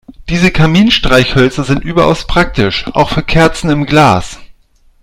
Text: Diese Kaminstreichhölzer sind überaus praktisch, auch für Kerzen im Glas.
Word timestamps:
Diese 0.29 0.49
Kaminstreichhölzer 0.49 1.63
sind 1.63 1.83
überaus 1.85 2.25
praktisch, 2.25 2.87
auch 2.93 3.11
für 3.11 3.21
Kerzen 3.21 3.69
im 3.69 3.85
Glas. 3.85 4.39